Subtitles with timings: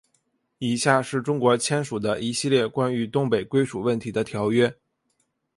[0.57, 4.75] 以下是中国签署的一系列关于东北归属问题的条约。